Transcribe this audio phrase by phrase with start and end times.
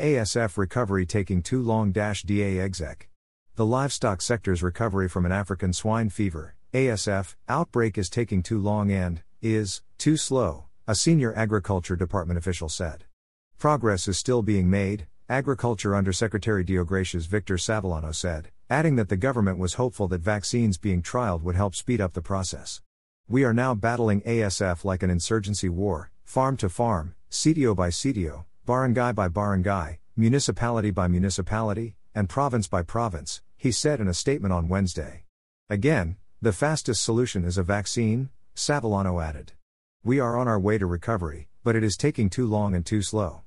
[0.00, 3.08] ASF recovery taking too long DA exec.
[3.56, 8.92] The livestock sector's recovery from an African swine fever, ASF, outbreak is taking too long
[8.92, 13.06] and, is, too slow, a senior agriculture department official said.
[13.58, 19.58] Progress is still being made, Agriculture Undersecretary Deogracias Victor Savellano said, adding that the government
[19.58, 22.80] was hopeful that vaccines being trialed would help speed up the process.
[23.28, 28.44] We are now battling ASF like an insurgency war, farm to farm, sitio by sitio,
[28.68, 34.52] barangay by barangay, municipality by municipality, and province by province, he said in a statement
[34.52, 35.24] on Wednesday.
[35.70, 39.52] Again, the fastest solution is a vaccine, Savellano added.
[40.04, 43.00] We are on our way to recovery, but it is taking too long and too
[43.00, 43.40] slow.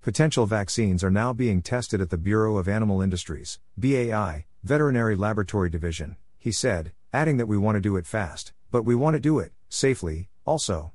[0.00, 5.70] Potential vaccines are now being tested at the Bureau of Animal Industries, BAI, Veterinary Laboratory
[5.70, 9.20] Division, he said, adding that we want to do it fast, but we want to
[9.20, 10.92] do it, safely, also.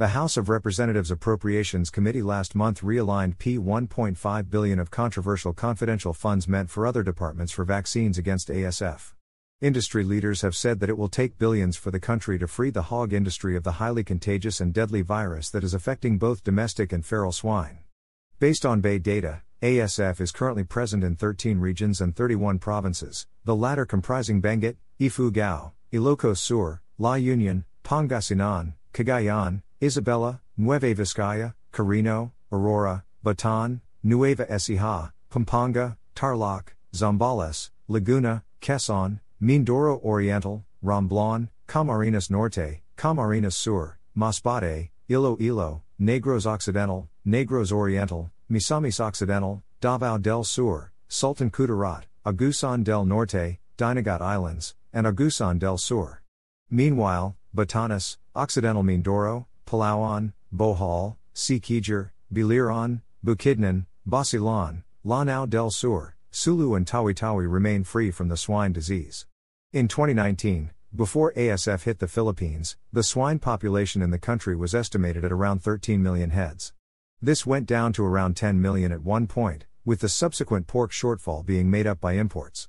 [0.00, 6.48] The House of Representatives Appropriations Committee last month realigned P1.5 billion of controversial confidential funds
[6.48, 9.12] meant for other departments for vaccines against ASF.
[9.60, 12.84] Industry leaders have said that it will take billions for the country to free the
[12.88, 17.04] hog industry of the highly contagious and deadly virus that is affecting both domestic and
[17.04, 17.80] feral swine.
[18.38, 23.54] Based on BAI data, ASF is currently present in 13 regions and 31 provinces, the
[23.54, 33.02] latter comprising Benguet, Ifugao, Ilocos Sur, La Union, Pangasinan, Cagayan, Isabela, Nueva Vizcaya, Quirino, Aurora,
[33.24, 43.98] Bataan, Nueva Ecija, Pampanga, Tarlac, Zambales, Laguna, Quezon, Mindoro Oriental, Romblon, Camarines Norte, Camarines Sur,
[44.16, 53.06] Masbate, Iloilo, Negros Occidental, Negros Oriental, Misamis Occidental, Davao del Sur, Sultan Kudarat, Agusan del
[53.06, 56.20] Norte, Dinagat Islands, and Agusan del Sur.
[56.68, 66.84] Meanwhile, Batanes, Occidental Mindoro, Palawan, Bohol, Siquijor, Biliran, Bukidnon, Basilan, Lanao del Sur, Sulu and
[66.84, 69.26] Tawi-Tawi remain free from the swine disease.
[69.72, 75.24] In 2019, before ASF hit the Philippines, the swine population in the country was estimated
[75.24, 76.72] at around 13 million heads.
[77.22, 81.46] This went down to around 10 million at one point, with the subsequent pork shortfall
[81.46, 82.68] being made up by imports.